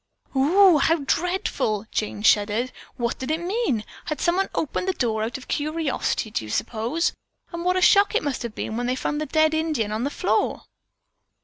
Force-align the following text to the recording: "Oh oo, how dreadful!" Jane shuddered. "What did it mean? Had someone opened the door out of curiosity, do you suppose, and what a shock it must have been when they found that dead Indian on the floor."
"Oh 0.33 0.77
oo, 0.77 0.77
how 0.79 0.95
dreadful!" 1.05 1.85
Jane 1.91 2.23
shuddered. 2.23 2.71
"What 2.97 3.19
did 3.19 3.29
it 3.29 3.39
mean? 3.39 3.83
Had 4.05 4.19
someone 4.19 4.49
opened 4.55 4.87
the 4.87 4.93
door 4.93 5.21
out 5.21 5.37
of 5.37 5.47
curiosity, 5.47 6.31
do 6.31 6.43
you 6.45 6.49
suppose, 6.49 7.13
and 7.53 7.63
what 7.63 7.77
a 7.77 7.83
shock 7.83 8.15
it 8.15 8.23
must 8.23 8.41
have 8.41 8.55
been 8.55 8.77
when 8.77 8.87
they 8.87 8.95
found 8.95 9.21
that 9.21 9.31
dead 9.31 9.53
Indian 9.53 9.91
on 9.91 10.03
the 10.03 10.09
floor." 10.09 10.63